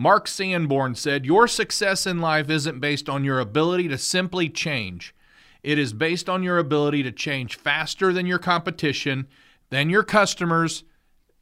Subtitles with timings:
[0.00, 5.14] Mark Sanborn said, Your success in life isn't based on your ability to simply change.
[5.62, 9.28] It is based on your ability to change faster than your competition,
[9.68, 10.84] than your customers,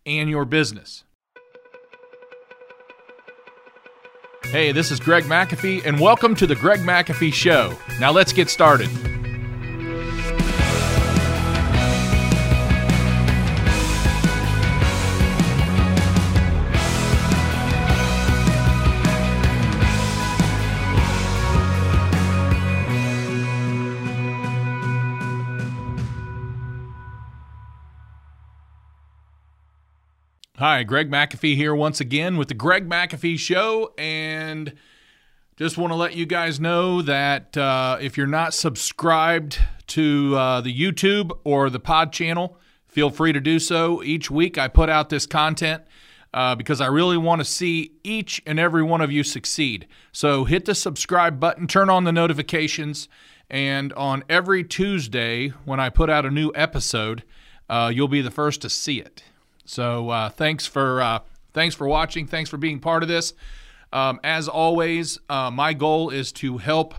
[0.04, 1.04] and your business.
[4.46, 7.78] Hey, this is Greg McAfee, and welcome to the Greg McAfee Show.
[8.00, 9.17] Now let's get started.
[30.58, 33.94] Hi, Greg McAfee here once again with the Greg McAfee Show.
[33.96, 34.74] And
[35.56, 40.60] just want to let you guys know that uh, if you're not subscribed to uh,
[40.60, 42.58] the YouTube or the pod channel,
[42.88, 44.02] feel free to do so.
[44.02, 45.84] Each week I put out this content
[46.34, 49.86] uh, because I really want to see each and every one of you succeed.
[50.10, 53.08] So hit the subscribe button, turn on the notifications,
[53.48, 57.22] and on every Tuesday when I put out a new episode,
[57.70, 59.22] uh, you'll be the first to see it.
[59.68, 61.18] So uh, thanks for uh,
[61.52, 62.26] thanks for watching.
[62.26, 63.34] Thanks for being part of this.
[63.92, 66.94] Um, as always, uh, my goal is to help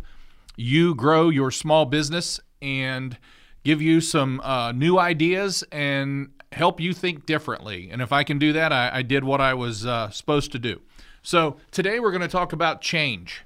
[0.55, 3.17] you grow your small business and
[3.63, 7.89] give you some uh, new ideas and help you think differently.
[7.91, 10.59] And if I can do that, I, I did what I was uh, supposed to
[10.59, 10.79] do.
[11.23, 13.41] So today we're going to talk about change.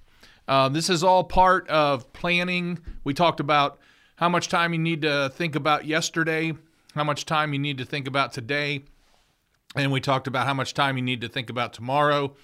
[0.48, 2.80] Uh, this is all part of planning.
[3.04, 3.80] We talked about
[4.18, 6.54] how much time you need to think about yesterday,
[6.94, 8.84] how much time you need to think about today,
[9.76, 12.36] and we talked about how much time you need to think about tomorrow.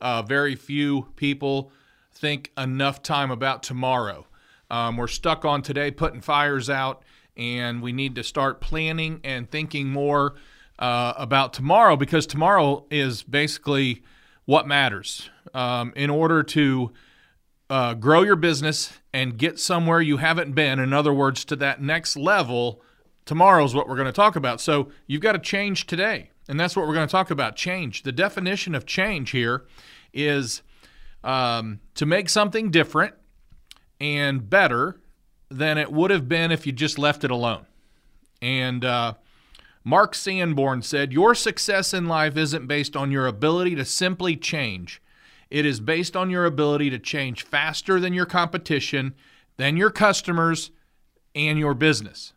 [0.00, 1.70] Uh, very few people
[2.12, 4.26] think enough time about tomorrow.
[4.70, 7.02] Um, we're stuck on today, putting fires out,
[7.36, 10.34] and we need to start planning and thinking more
[10.78, 14.02] uh, about tomorrow because tomorrow is basically
[14.44, 15.30] what matters.
[15.54, 16.92] Um, in order to
[17.70, 21.80] uh, grow your business and get somewhere you haven't been, in other words, to that
[21.80, 22.82] next level,
[23.24, 24.60] tomorrow is what we're going to talk about.
[24.60, 26.30] So you've got to change today.
[26.48, 28.02] And that's what we're going to talk about change.
[28.02, 29.64] The definition of change here
[30.12, 30.62] is
[31.24, 33.14] um, to make something different
[34.00, 35.00] and better
[35.50, 37.66] than it would have been if you just left it alone.
[38.40, 39.14] And uh,
[39.84, 45.02] Mark Sanborn said, Your success in life isn't based on your ability to simply change.
[45.50, 49.14] It is based on your ability to change faster than your competition,
[49.56, 50.70] than your customers,
[51.34, 52.32] and your business.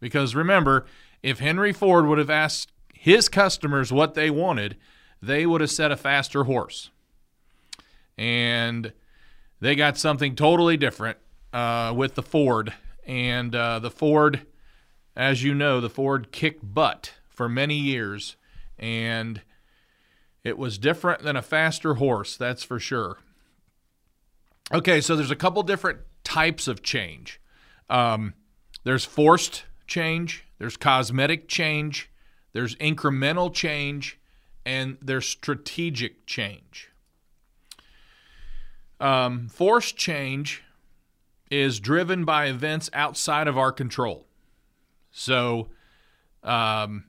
[0.00, 0.86] Because remember,
[1.22, 2.72] if Henry Ford would have asked
[3.04, 4.78] his customers what they wanted,
[5.20, 6.88] they would have set a faster horse.
[8.16, 8.94] And
[9.60, 11.18] they got something totally different
[11.52, 12.72] uh, with the Ford.
[13.06, 14.46] And uh, the Ford,
[15.14, 18.36] as you know, the Ford kicked butt for many years.
[18.78, 19.42] And
[20.42, 23.18] it was different than a faster horse, that's for sure.
[24.72, 27.38] Okay, so there's a couple different types of change.
[27.90, 28.32] Um,
[28.84, 32.08] there's forced change, there's cosmetic change,
[32.54, 34.18] there's incremental change,
[34.64, 36.90] and there's strategic change.
[39.00, 40.62] Um, forced change
[41.50, 44.26] is driven by events outside of our control.
[45.10, 45.68] So,
[46.42, 47.04] um,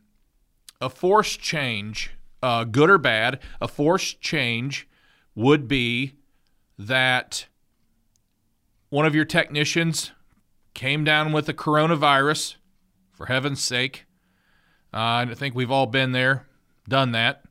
[0.82, 2.12] a forced change,
[2.44, 4.88] uh, good or bad, a forced change
[5.36, 6.16] would be
[6.78, 7.46] that
[8.90, 10.12] one of your technicians
[10.74, 12.56] came down with the coronavirus,
[13.12, 14.06] for heaven's sake,
[14.96, 16.48] uh, I think we've all been there,
[16.88, 17.44] done that.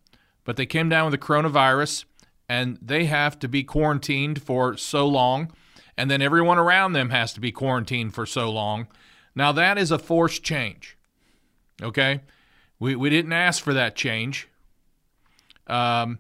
[0.45, 2.05] But they came down with the coronavirus
[2.49, 5.53] and they have to be quarantined for so long.
[5.97, 8.89] And then everyone around them has to be quarantined for so long.
[9.35, 10.97] Now, that is a forced change.
[11.83, 12.23] Okay?
[12.79, 14.49] We, we didn't ask for that change.
[15.67, 16.19] Um,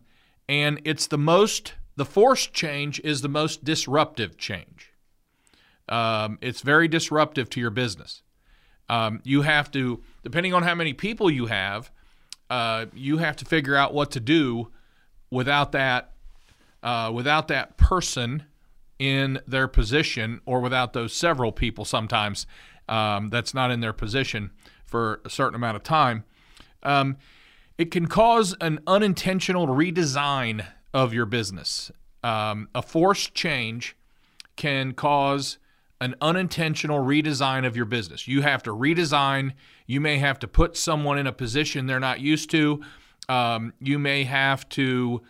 [0.48, 4.92] and it's the most, the forced change is the most disruptive change.
[5.88, 8.22] Um, it's very disruptive to your business.
[8.88, 11.92] Um, you have to, depending on how many people you have,
[12.50, 14.70] uh, you have to figure out what to do
[15.30, 16.12] without that,
[16.82, 18.44] uh, without that person
[18.98, 21.84] in their position, or without those several people.
[21.84, 22.46] Sometimes
[22.88, 24.50] um, that's not in their position
[24.84, 26.24] for a certain amount of time.
[26.82, 27.16] Um,
[27.76, 31.90] it can cause an unintentional redesign of your business.
[32.22, 33.96] Um, a forced change
[34.56, 35.58] can cause
[36.04, 38.28] an unintentional redesign of your business.
[38.28, 39.52] You have to redesign.
[39.86, 42.82] You may have to put someone in a position they're not used to.
[43.26, 45.22] Um, you may have to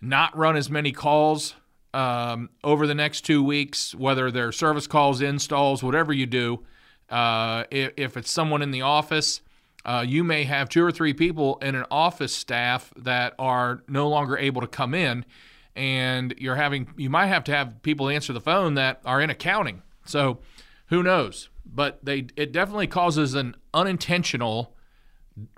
[0.00, 1.56] not run as many calls
[1.92, 6.64] um, over the next two weeks, whether they're service calls, installs, whatever you do.
[7.08, 9.40] Uh, if, if, it's someone in the office,
[9.84, 14.08] uh, you may have two or three people in an office staff that are no
[14.08, 15.24] longer able to come in,
[15.74, 19.28] and you're having you might have to have people answer the phone that are in
[19.28, 19.82] accounting.
[20.04, 20.40] So
[20.86, 21.48] who knows?
[21.64, 24.76] But they it definitely causes an unintentional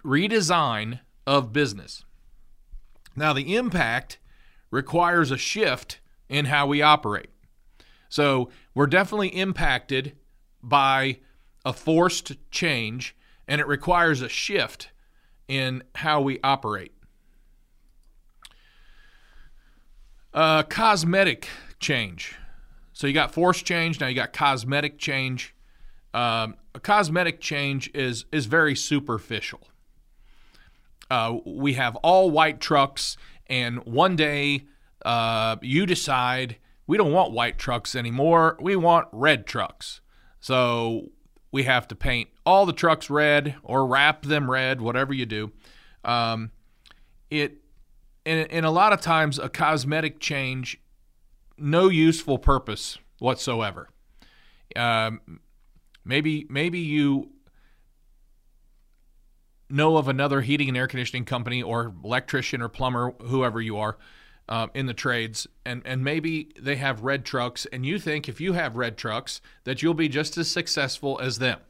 [0.05, 2.05] redesign of business.
[3.17, 4.19] Now the impact
[4.71, 7.31] requires a shift in how we operate.
[8.09, 10.17] So we're definitely impacted
[10.62, 11.19] by
[11.65, 13.17] a forced change,
[13.47, 14.91] and it requires a shift
[15.49, 16.93] in how we operate.
[20.35, 21.49] Uh, cosmetic
[21.79, 22.37] change.
[23.02, 25.56] So you got force change, now you got cosmetic change.
[26.14, 29.60] Um, a cosmetic change is is very superficial.
[31.10, 33.16] Uh, we have all white trucks,
[33.49, 34.66] and one day
[35.04, 38.56] uh, you decide we don't want white trucks anymore.
[38.60, 40.00] We want red trucks.
[40.38, 41.08] So
[41.50, 45.50] we have to paint all the trucks red or wrap them red, whatever you do.
[46.05, 46.52] Um,
[47.31, 47.62] it
[48.25, 50.81] and, and a lot of times a cosmetic change,
[51.62, 53.88] no useful purpose whatsoever.
[54.75, 55.41] Um,
[56.05, 57.31] maybe maybe you
[59.70, 63.97] know of another heating and air conditioning company or electrician or plumber, whoever you are,
[64.49, 68.41] um, in the trades, and and maybe they have red trucks, and you think if
[68.41, 71.61] you have red trucks that you'll be just as successful as them.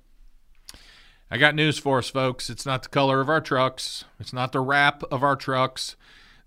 [1.31, 2.51] I got news for us, folks.
[2.51, 4.05] It's not the color of our trucks.
[4.21, 5.97] It's not the wrap of our trucks.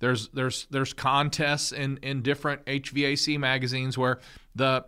[0.05, 4.19] There's there's there's contests in in different HVAC magazines where
[4.53, 4.85] the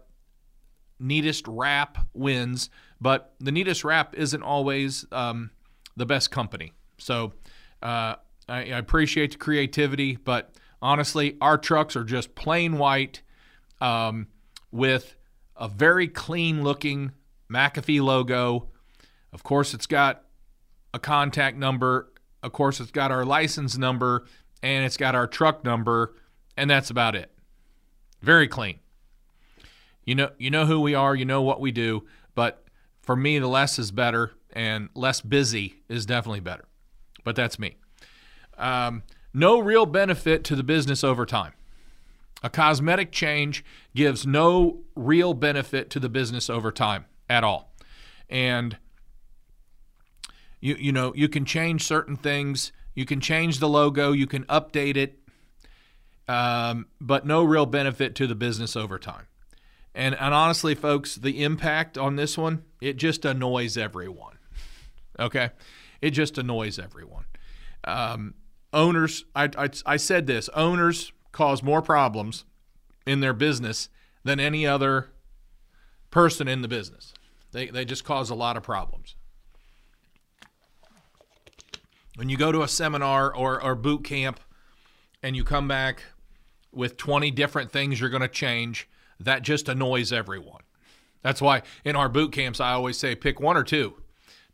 [0.99, 2.69] neatest wrap wins,
[3.01, 5.49] but the neatest wrap isn't always um,
[5.95, 6.71] the best company.
[6.99, 7.33] So
[7.81, 8.17] uh,
[8.47, 10.53] I, I appreciate the creativity, but
[10.83, 13.23] honestly, our trucks are just plain white
[13.81, 14.27] um,
[14.71, 15.15] with
[15.55, 17.11] a very clean looking
[17.51, 18.69] McAfee logo.
[19.33, 20.25] Of course, it's got
[20.93, 22.13] a contact number.
[22.43, 24.27] Of course, it's got our license number
[24.61, 26.15] and it's got our truck number,
[26.55, 27.31] and that's about it.
[28.21, 28.79] Very clean.
[30.05, 32.63] You know, you know who we are, you know what we do, but
[33.01, 36.65] for me, the less is better, and less busy is definitely better.
[37.23, 37.75] But that's me.
[38.57, 41.53] Um, no real benefit to the business over time.
[42.43, 43.65] A cosmetic change
[43.95, 47.73] gives no real benefit to the business over time at all.
[48.29, 48.77] And
[50.59, 54.43] you you know, you can change certain things, you can change the logo, you can
[54.45, 55.19] update it,
[56.27, 59.27] um, but no real benefit to the business over time.
[59.93, 64.39] And, and honestly, folks, the impact on this one, it just annoys everyone.
[65.19, 65.51] Okay?
[66.01, 67.25] It just annoys everyone.
[67.83, 68.33] Um,
[68.73, 72.45] owners, I, I, I said this owners cause more problems
[73.05, 73.89] in their business
[74.23, 75.11] than any other
[76.09, 77.13] person in the business.
[77.51, 79.15] They, they just cause a lot of problems.
[82.17, 84.39] When you go to a seminar or, or boot camp
[85.21, 86.01] and you come back
[86.71, 90.63] with 20 different things you're going to change, that just annoys everyone.
[91.21, 94.01] That's why in our boot camps, I always say pick one or two.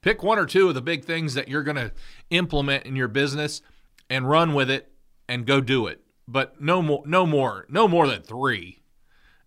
[0.02, 1.94] Pick one or two of the big things that you're going to
[2.32, 3.62] implement in your business
[4.10, 4.92] and run with it
[5.30, 6.02] and go do it.
[6.28, 8.82] But no more, no more, no more than three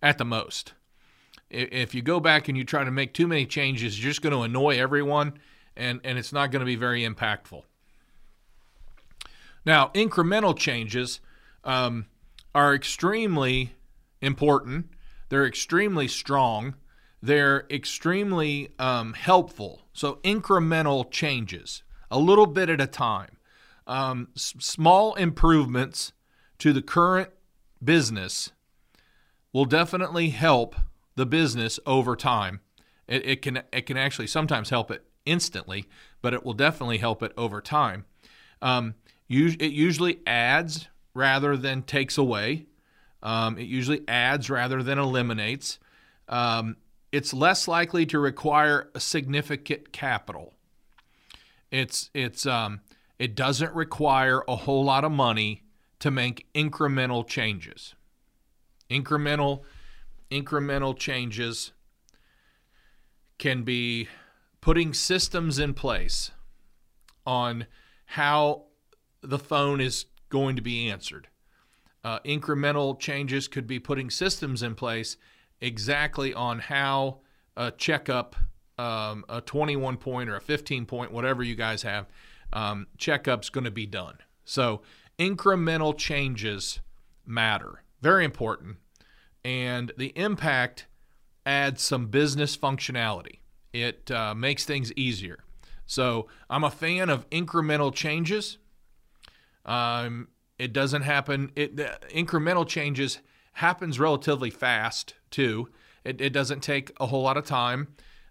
[0.00, 0.72] at the most.
[1.50, 4.32] If you go back and you try to make too many changes, you're just going
[4.32, 5.34] to annoy everyone
[5.76, 7.64] and, and it's not going to be very impactful.
[9.66, 11.20] Now, incremental changes
[11.64, 12.06] um,
[12.54, 13.74] are extremely
[14.22, 14.86] important,
[15.28, 16.76] they're extremely strong,
[17.20, 19.82] they're extremely um, helpful.
[19.92, 23.36] So, incremental changes, a little bit at a time
[23.86, 26.12] um, s- small improvements
[26.58, 27.30] to the current
[27.82, 28.52] business
[29.52, 30.74] will definitely help
[31.14, 32.60] the business over time.
[33.06, 35.86] It, it, can it can actually sometimes help it instantly,
[36.20, 38.04] but it will definitely help it over time.
[38.60, 38.94] Um,
[39.28, 42.66] it usually adds rather than takes away.
[43.22, 45.78] Um, it usually adds rather than eliminates.
[46.28, 46.76] Um,
[47.12, 50.54] it's less likely to require a significant capital.
[51.70, 52.80] It's it's um,
[53.18, 55.62] it doesn't require a whole lot of money
[56.00, 57.94] to make incremental changes.
[58.90, 59.62] Incremental
[60.30, 61.72] incremental changes
[63.38, 64.08] can be
[64.60, 66.30] putting systems in place
[67.24, 67.66] on
[68.06, 68.64] how
[69.28, 71.28] the phone is going to be answered.
[72.04, 75.16] Uh, incremental changes could be putting systems in place
[75.60, 77.18] exactly on how
[77.56, 78.36] a checkup,
[78.78, 82.06] um, a 21 point or a 15 point, whatever you guys have,
[82.52, 84.18] um, checkup's going to be done.
[84.44, 84.82] So
[85.18, 86.80] incremental changes
[87.24, 88.76] matter, very important,
[89.44, 90.86] and the impact
[91.44, 93.38] adds some business functionality.
[93.72, 95.40] It uh, makes things easier.
[95.86, 98.58] So I'm a fan of incremental changes.
[99.66, 101.52] Um, it doesn't happen.
[101.54, 101.76] It
[102.08, 103.18] incremental changes
[103.52, 105.68] happens relatively fast too.
[106.04, 107.88] It, it doesn't take a whole lot of time.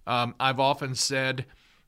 [0.08, 1.46] Um, I've often said,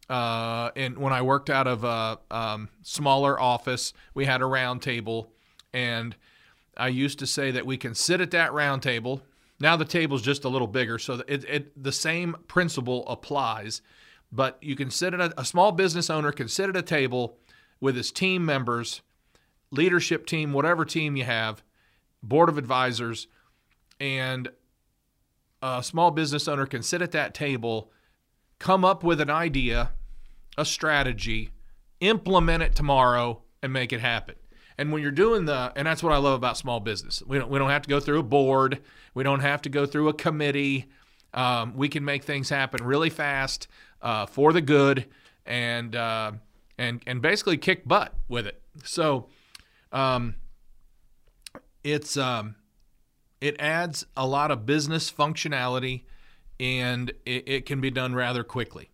[0.10, 4.82] uh, and when I worked out of a um, smaller office, we had a round
[4.82, 5.32] table,
[5.74, 6.16] and
[6.76, 9.22] I used to say that we can sit at that round table.
[9.60, 13.82] Now the table's just a little bigger, so it, it the same principle applies.
[14.32, 17.38] But you can sit at a, a small business owner can sit at a table
[17.80, 19.02] with his team members,
[19.72, 21.64] leadership team, whatever team you have,
[22.24, 23.28] board of advisors,
[24.00, 24.50] and
[25.62, 27.92] a small business owner can sit at that table,
[28.60, 29.92] come up with an idea,
[30.58, 31.52] a strategy,
[32.00, 34.36] implement it tomorrow, and make it happen.
[34.78, 37.24] And when you're doing the, and that's what I love about small business.
[37.26, 38.82] We don't, we don't have to go through a board.
[39.16, 40.86] We don't have to go through a committee.
[41.34, 43.68] Um, we can make things happen really fast
[44.02, 45.08] uh, for the good,
[45.46, 46.34] and uh,
[46.78, 48.62] and and basically kick butt with it.
[48.84, 49.28] So,
[49.92, 50.36] um,
[51.84, 52.56] it's um,
[53.40, 56.04] it adds a lot of business functionality
[56.60, 58.90] and it, it can be done rather quickly.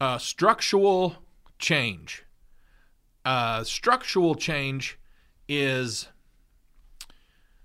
[0.00, 1.16] Uh, structural
[1.58, 2.24] change.
[3.24, 4.98] Uh, structural change
[5.48, 6.08] is,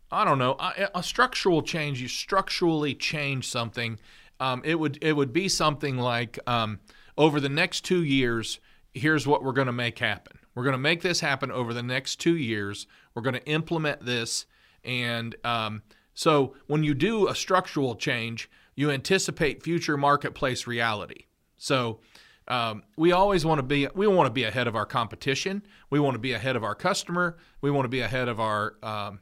[0.10, 0.56] I don't know,
[0.96, 2.02] a, structural change.
[2.02, 4.00] You structurally change something.
[4.40, 6.80] Um, it would it would be something like um,
[7.18, 8.60] over the next two years.
[8.94, 10.40] Here's what we're going to make happen.
[10.54, 12.88] We're going to make this happen over the next two years.
[13.14, 14.46] We're going to implement this.
[14.84, 15.84] And um,
[16.14, 21.26] so when you do a structural change, you anticipate future marketplace reality.
[21.58, 22.00] So
[22.48, 25.64] um, we always want to be we want to be ahead of our competition.
[25.90, 27.38] We want to be ahead of our customer.
[27.62, 29.20] We want to be ahead of our um,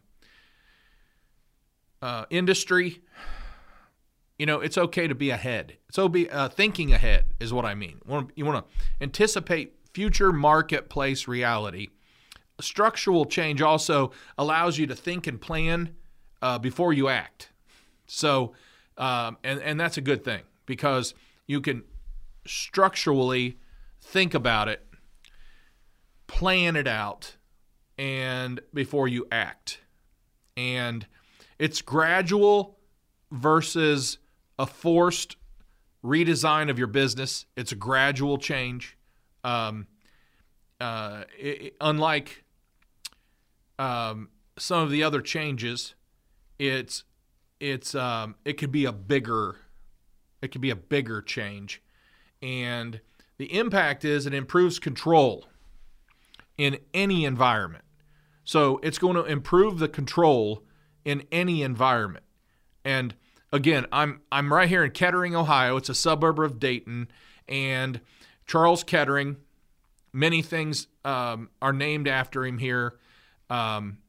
[2.02, 3.02] uh, industry.
[4.40, 5.76] You know, it's okay to be ahead.
[5.92, 8.00] So be uh, thinking ahead is what I mean.
[8.36, 11.90] You want to anticipate future marketplace reality.
[12.62, 15.94] Structural change also allows you to think and plan
[16.42, 17.50] uh, before you act.
[18.08, 18.54] So,
[18.98, 21.14] um, and, and that's a good thing because
[21.46, 21.84] you can
[22.48, 23.58] structurally
[24.02, 24.86] think about it,
[26.28, 27.36] plan it out,
[27.98, 29.82] and before you act.
[30.56, 31.06] And
[31.58, 32.78] it's gradual
[33.32, 34.18] versus
[34.60, 35.38] a forced
[36.04, 37.46] redesign of your business.
[37.56, 38.98] It's a gradual change.
[39.44, 39.88] Um,
[40.80, 42.44] uh, it, unlike
[43.80, 45.96] um, some of the other changes,
[46.60, 47.06] it's
[47.60, 49.56] it's um, it could be a bigger
[50.42, 51.82] it could be a bigger change,
[52.42, 53.02] and
[53.38, 55.46] the impact is it improves control
[56.58, 57.86] in any environment.
[58.44, 60.64] So it's going to improve the control
[61.06, 62.26] in any environment.
[62.84, 63.16] And
[63.52, 65.78] again, I'm I'm right here in Kettering, Ohio.
[65.78, 67.10] It's a suburb of Dayton,
[67.48, 68.02] and
[68.46, 69.38] Charles Kettering.
[70.12, 72.98] Many things um, are named after him here.
[73.50, 74.00] Um,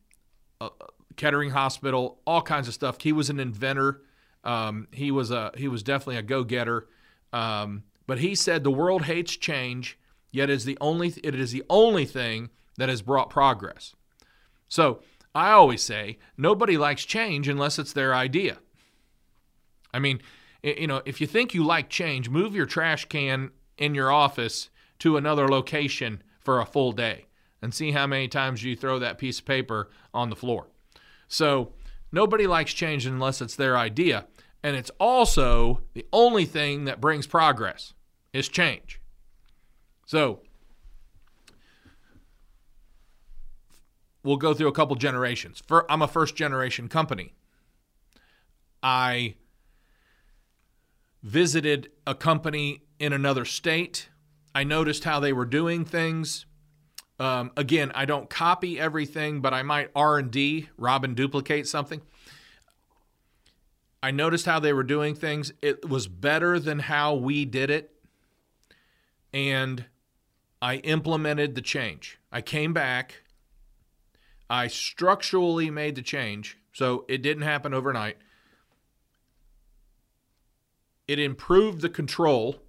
[0.61, 0.70] uh,
[1.16, 2.97] Kettering Hospital, all kinds of stuff.
[3.00, 4.02] He was an inventor.
[4.44, 6.88] Um, he was a he was definitely a go getter.
[7.32, 9.99] Um, but he said the world hates change,
[10.30, 13.94] yet is the only it is the only thing that has brought progress.
[14.68, 15.02] So
[15.35, 18.59] I always say nobody likes change unless it's their idea.
[19.92, 20.20] I mean,
[20.62, 24.70] you know, if you think you like change, move your trash can in your office
[25.00, 27.26] to another location for a full day
[27.62, 30.68] and see how many times you throw that piece of paper on the floor.
[31.28, 31.73] So
[32.12, 34.26] nobody likes change unless it's their idea.
[34.62, 37.94] And it's also the only thing that brings progress
[38.32, 39.00] is change.
[40.06, 40.40] So
[44.23, 45.62] we'll go through a couple generations.
[45.66, 47.35] For, I'm a first generation company.
[48.82, 49.35] I
[51.22, 54.08] visited a company in another state.
[54.54, 56.46] I noticed how they were doing things.
[57.18, 61.66] Um, again, I don't copy everything, but I might R and D, rob and duplicate
[61.68, 62.00] something.
[64.02, 65.52] I noticed how they were doing things.
[65.60, 67.92] It was better than how we did it,
[69.34, 69.84] and
[70.62, 72.18] I implemented the change.
[72.32, 73.22] I came back.
[74.48, 78.16] I structurally made the change, so it didn't happen overnight.
[81.11, 82.62] It improved the control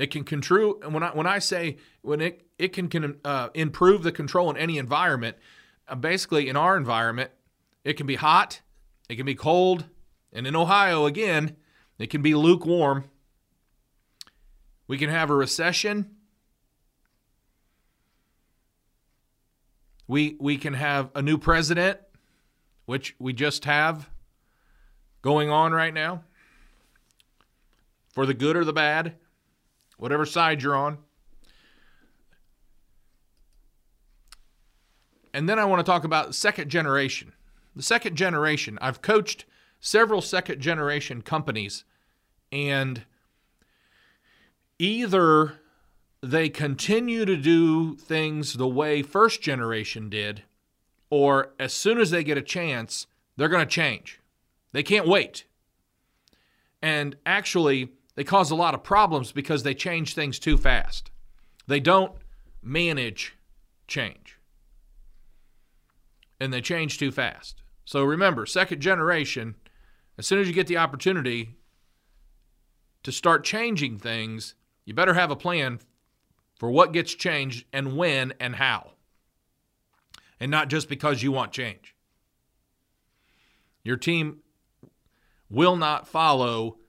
[0.00, 3.50] it can control and when I when I say when it it can can uh,
[3.52, 5.36] improve the control in any environment.
[5.86, 7.30] Uh, basically, in our environment,
[7.84, 8.62] it can be hot,
[9.10, 9.84] it can be cold,
[10.32, 11.54] and in Ohio again,
[11.98, 13.04] it can be lukewarm.
[14.86, 16.16] We can have a recession.
[20.06, 22.00] We we can have a new president,
[22.86, 24.08] which we just have
[25.20, 26.24] going on right now.
[28.12, 29.14] For the good or the bad,
[29.98, 30.98] whatever side you're on.
[35.32, 37.32] And then I want to talk about second generation.
[37.76, 39.44] The second generation, I've coached
[39.78, 41.84] several second generation companies,
[42.50, 43.04] and
[44.78, 45.60] either
[46.22, 50.42] they continue to do things the way first generation did,
[51.10, 54.20] or as soon as they get a chance, they're going to change.
[54.72, 55.44] They can't wait.
[56.82, 61.10] And actually, they cause a lot of problems because they change things too fast.
[61.66, 62.12] They don't
[62.62, 63.36] manage
[63.86, 64.38] change.
[66.40, 67.62] And they change too fast.
[67.84, 69.56] So remember, second generation,
[70.18, 71.56] as soon as you get the opportunity
[73.02, 75.80] to start changing things, you better have a plan
[76.56, 78.92] for what gets changed and when and how.
[80.38, 81.94] And not just because you want change.
[83.82, 84.40] Your team
[85.48, 86.79] will not follow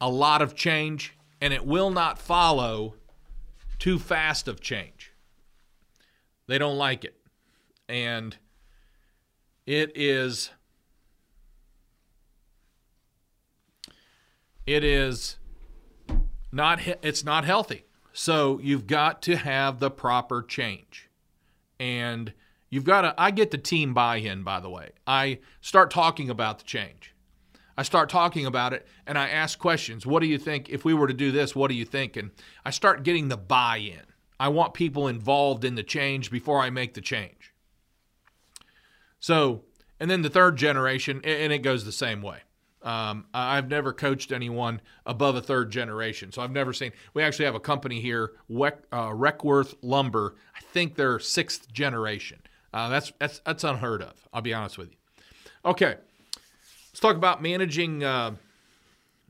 [0.00, 2.94] a lot of change, and it will not follow
[3.78, 5.12] too fast of change.
[6.46, 7.16] They don't like it.
[7.88, 8.36] And
[9.66, 10.50] it is
[14.66, 15.38] it is
[16.52, 17.84] not it's not healthy.
[18.12, 21.08] So you've got to have the proper change.
[21.78, 22.32] And
[22.70, 24.90] you've got to I get the team buy-in by the way.
[25.06, 27.14] I start talking about the change.
[27.76, 30.06] I start talking about it and I ask questions.
[30.06, 31.54] What do you think if we were to do this?
[31.54, 32.16] What do you think?
[32.16, 32.30] And
[32.64, 34.02] I start getting the buy-in.
[34.38, 37.54] I want people involved in the change before I make the change.
[39.18, 39.64] So,
[39.98, 42.40] and then the third generation, and it goes the same way.
[42.82, 46.92] Um, I've never coached anyone above a third generation, so I've never seen.
[47.14, 50.36] We actually have a company here, uh, Requarth Lumber.
[50.54, 52.38] I think they're sixth generation.
[52.72, 54.28] Uh, that's that's that's unheard of.
[54.32, 54.96] I'll be honest with you.
[55.64, 55.96] Okay,
[56.96, 58.34] let's talk about managing uh,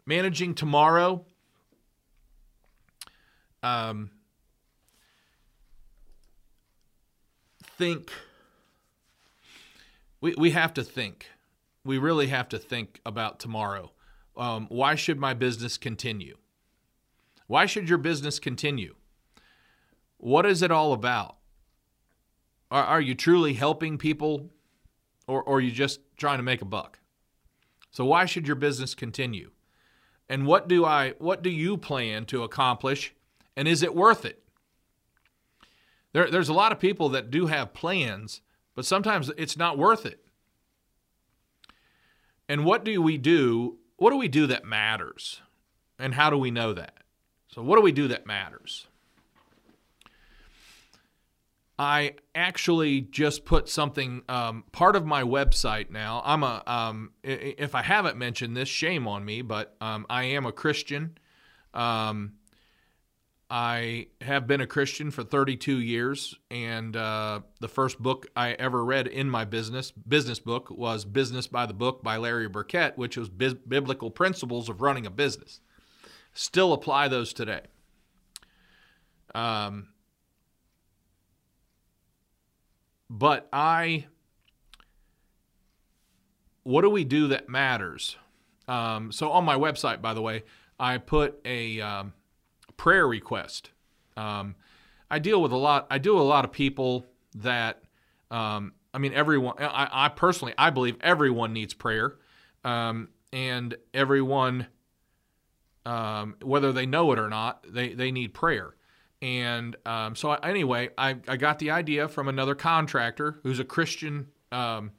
[0.07, 1.25] managing tomorrow.
[3.61, 4.11] Um,
[7.77, 8.13] think
[10.21, 11.27] we, we have to think.
[11.85, 13.91] We really have to think about tomorrow.
[14.37, 16.37] Um, why should my business continue?
[17.49, 18.95] Why should your business continue?
[20.19, 21.39] What is it all about?
[22.71, 24.51] Are, are you truly helping people
[25.27, 27.01] or, or are you just trying to make a buck?
[27.97, 29.53] So why should your business continue?
[30.29, 33.15] And what do I what do you plan to accomplish
[33.57, 34.43] and is it worth it?
[36.13, 38.43] There, there's a lot of people that do have plans,
[38.75, 40.23] but sometimes it's not worth it.
[42.51, 43.79] And what do we do?
[43.97, 45.41] What do we do that matters?
[45.99, 46.99] And how do we know that?
[47.49, 48.89] So, what do we do that matters?
[51.79, 56.23] I actually just put something um, part of my website now.
[56.25, 60.47] I'm a um, if I haven't mentioned this, shame on me, but um, I am
[60.47, 61.19] a Christian.
[61.75, 62.33] Um,
[63.49, 68.85] I have been a Christian for 32 years, and uh, the first book I ever
[68.85, 73.19] read in my business business book was "Business by the Book" by Larry Burkett, which
[73.19, 75.61] was bi- biblical principles of running a business.
[76.33, 77.63] Still apply those today.
[79.35, 79.89] Um,
[83.09, 84.07] but I,
[86.63, 88.17] what do we do that matters?
[88.69, 90.45] Um, so on my website, by the way,
[90.79, 92.13] I put a um,
[92.77, 93.71] prayer request.
[94.17, 94.57] Um,
[95.11, 95.87] I deal with a lot.
[95.91, 97.83] I with a lot of people that.
[98.31, 99.55] Um, I mean, everyone.
[99.59, 102.17] I, I, personally, I believe everyone needs prayer,
[102.65, 104.67] um, and everyone,
[105.85, 108.75] um, whether they know it or not, they they need prayer.
[109.23, 114.29] And um, so, anyway, I, I got the idea from another contractor who's a Christian
[114.53, 114.93] um,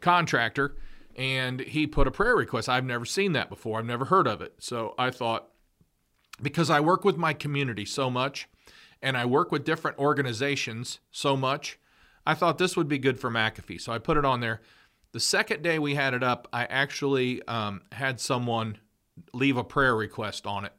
[0.00, 0.76] contractor,
[1.16, 2.68] and he put a prayer request.
[2.68, 3.78] I've never seen that before.
[3.78, 4.54] I've never heard of it.
[4.58, 5.48] So I thought,
[6.40, 8.48] because I work with my community so much
[9.02, 11.78] and I work with different organizations so much,
[12.26, 13.80] I thought this would be good for McAfee.
[13.80, 14.60] So I put it on there.
[15.12, 18.78] The second day we had it up, I actually um, had someone
[19.32, 20.72] leave a prayer request on it.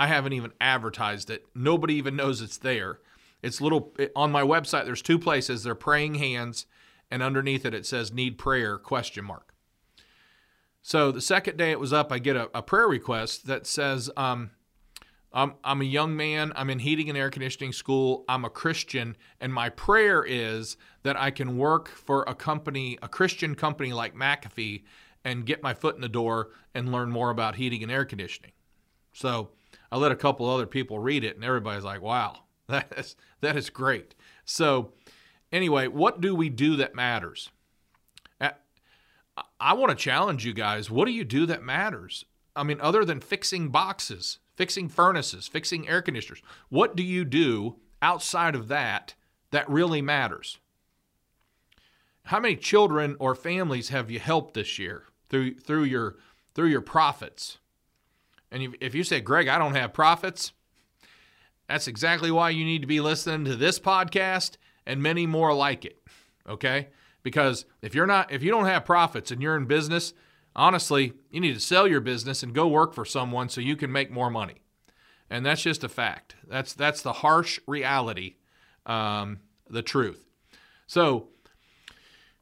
[0.00, 1.44] I haven't even advertised it.
[1.54, 3.00] Nobody even knows it's there.
[3.42, 4.86] It's little on my website.
[4.86, 5.62] There's two places.
[5.62, 6.64] They're praying hands,
[7.10, 9.52] and underneath it it says "Need prayer?" question mark.
[10.80, 14.10] So the second day it was up, I get a, a prayer request that says,
[14.16, 14.52] um,
[15.34, 16.54] I'm, I'm a young man.
[16.56, 18.24] I'm in heating and air conditioning school.
[18.26, 19.18] I'm a Christian.
[19.38, 24.14] And my prayer is that I can work for a company, a Christian company like
[24.14, 24.84] McAfee,
[25.26, 28.52] and get my foot in the door and learn more about heating and air conditioning.
[29.12, 29.50] So
[29.90, 33.56] I let a couple other people read it, and everybody's like, wow, that is, that
[33.56, 34.14] is great.
[34.44, 34.92] So,
[35.52, 37.50] anyway, what do we do that matters?
[39.58, 40.90] I want to challenge you guys.
[40.90, 42.24] What do you do that matters?
[42.56, 47.76] I mean, other than fixing boxes, fixing furnaces, fixing air conditioners, what do you do
[48.02, 49.14] outside of that
[49.50, 50.58] that really matters?
[52.24, 56.16] How many children or families have you helped this year through through your
[56.54, 57.58] through your profits?
[58.50, 60.52] And if you say, Greg, I don't have profits,
[61.68, 65.84] that's exactly why you need to be listening to this podcast and many more like
[65.84, 66.02] it.
[66.48, 66.88] Okay?
[67.22, 70.12] Because if you're not if you don't have profits and you're in business,
[70.56, 73.92] honestly, you need to sell your business and go work for someone so you can
[73.92, 74.62] make more money.
[75.28, 76.34] And that's just a fact.
[76.48, 78.34] That's that's the harsh reality,
[78.84, 80.24] um, the truth.
[80.88, 81.28] So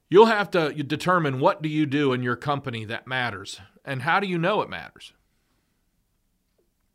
[0.08, 4.20] you'll have to determine what do you do in your company that matters, and how
[4.20, 5.12] do you know it matters.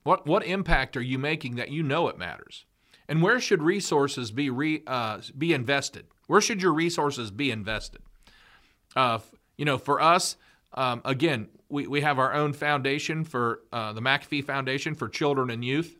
[0.04, 2.66] What what impact are you making that you know it matters,
[3.08, 6.06] and where should resources be re, uh, be invested?
[6.28, 8.02] Where should your resources be invested?
[8.96, 9.20] Uh,
[9.58, 10.36] you know, for us,
[10.74, 15.50] um, again, we, we have our own foundation for uh, the McAfee Foundation for Children
[15.50, 15.98] and Youth.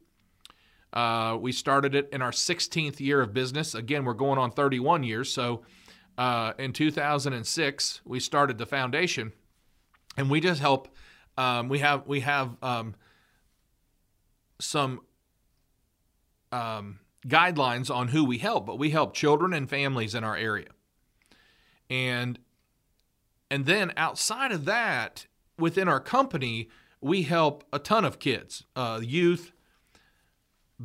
[0.92, 3.74] Uh, we started it in our 16th year of business.
[3.74, 5.34] Again, we're going on 31 years.
[5.34, 5.64] So
[6.18, 9.34] uh, in 2006, we started the foundation,
[10.16, 10.90] and we just help.
[11.36, 12.94] Um, we have we have um,
[14.64, 15.02] some
[16.52, 20.70] um, guidelines on who we help, but we help children and families in our area.
[21.90, 22.40] And
[23.52, 25.28] and then outside of that,
[25.60, 26.70] within our company,
[27.02, 29.52] we help a ton of kids, uh, youth,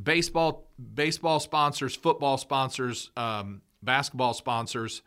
[0.00, 5.02] baseball, baseball sponsors, football sponsors, um, basketball sponsors.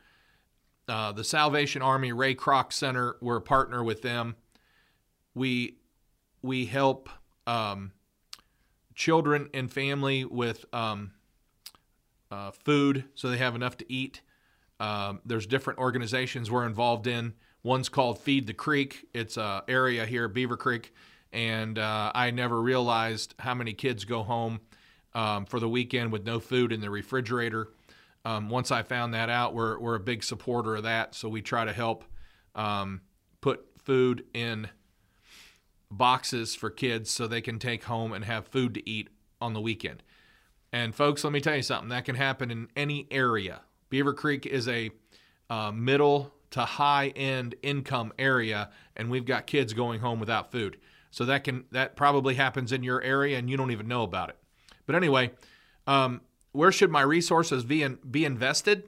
[0.87, 4.35] Uh, the Salvation Army Ray Kroc Center, we're a partner with them.
[5.35, 5.77] We
[6.41, 7.09] we help
[7.45, 7.91] um,
[9.01, 11.09] children and family with um,
[12.29, 14.21] uh, food so they have enough to eat.
[14.79, 17.33] Um, there's different organizations we're involved in.
[17.63, 19.07] One's called Feed the Creek.
[19.11, 20.91] It's a area here, Beavercreek,
[21.33, 24.59] and uh, I never realized how many kids go home
[25.15, 27.69] um, for the weekend with no food in the refrigerator.
[28.23, 31.41] Um, once I found that out, we're we're a big supporter of that, so we
[31.41, 32.03] try to help
[32.53, 33.01] um,
[33.41, 34.69] put food in
[35.91, 39.61] boxes for kids so they can take home and have food to eat on the
[39.61, 40.01] weekend.
[40.73, 43.61] And folks, let me tell you something that can happen in any area.
[43.91, 44.91] Beavercreek is a
[45.49, 50.77] uh, middle to high end income area, and we've got kids going home without food.
[51.11, 54.29] So that can that probably happens in your area, and you don't even know about
[54.29, 54.37] it.
[54.85, 55.31] But anyway,
[55.87, 56.21] um,
[56.53, 58.87] where should my resources be in, be invested?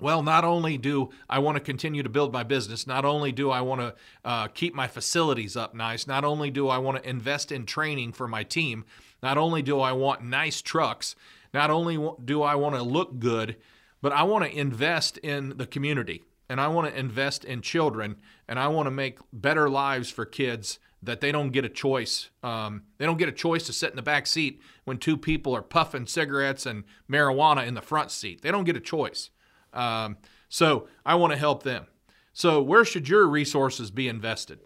[0.00, 3.50] Well, not only do I want to continue to build my business, not only do
[3.50, 7.08] I want to uh, keep my facilities up nice, not only do I want to
[7.08, 8.84] invest in training for my team,
[9.22, 11.14] not only do I want nice trucks,
[11.52, 13.56] not only do I want to look good,
[14.02, 18.16] but I want to invest in the community and I want to invest in children
[18.48, 22.30] and I want to make better lives for kids that they don't get a choice.
[22.42, 25.54] Um, they don't get a choice to sit in the back seat when two people
[25.54, 28.42] are puffing cigarettes and marijuana in the front seat.
[28.42, 29.30] They don't get a choice.
[29.74, 30.16] Um,
[30.48, 31.86] so I want to help them.
[32.32, 34.60] So where should your resources be invested?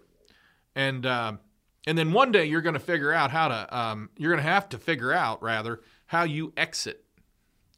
[0.74, 1.34] And uh,
[1.86, 3.76] and then one day you're going to figure out how to.
[3.76, 7.04] Um, you're going to have to figure out rather how you exit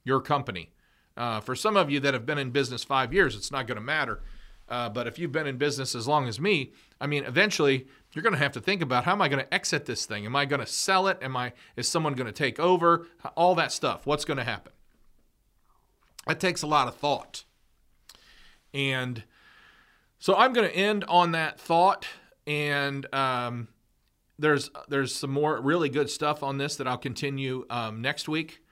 [0.05, 0.71] your company.
[1.17, 3.77] Uh, for some of you that have been in business five years, it's not going
[3.77, 4.23] to matter.
[4.69, 8.23] Uh, but if you've been in business as long as me, I mean, eventually you're
[8.23, 10.25] going to have to think about how am I going to exit this thing?
[10.25, 11.19] Am I going to sell it?
[11.21, 13.07] Am I is someone going to take over?
[13.37, 14.07] All that stuff.
[14.07, 14.73] What's going to happen?
[16.31, 17.43] That takes a lot of thought.
[18.73, 19.25] And
[20.21, 22.07] so I'm going to end on that thought.
[22.47, 23.67] And um,
[24.39, 28.63] there's there's some more really good stuff on this that I'll continue um, next week.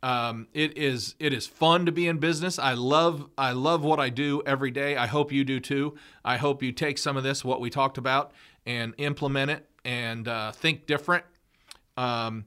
[0.00, 2.56] Um, it is it is fun to be in business.
[2.56, 4.96] I love I love what I do every day.
[4.96, 5.96] I hope you do too.
[6.24, 8.30] I hope you take some of this what we talked about
[8.64, 11.24] and implement it and uh, think different.
[11.96, 12.44] Um,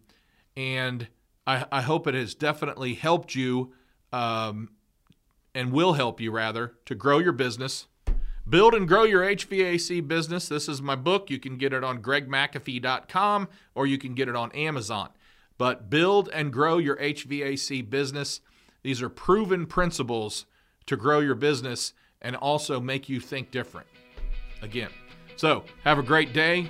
[0.56, 1.10] and
[1.46, 3.74] I, I, hope it has definitely helped you
[4.12, 4.69] um,
[5.54, 7.88] and will help you rather to grow your business.
[8.47, 10.47] Build and grow your HVAC business.
[10.47, 11.30] This is my book.
[11.30, 15.10] You can get it on gregmcafee.com or you can get it on Amazon.
[15.58, 18.41] But build and grow your HVAC business.
[18.82, 20.45] These are proven principles
[20.88, 23.88] to grow your business and also make you think different.
[24.62, 24.89] Again,
[25.36, 26.69] so have a great day.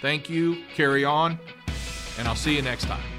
[0.00, 0.64] Thank you.
[0.74, 1.38] Carry on.
[2.18, 3.13] And I'll see you next time.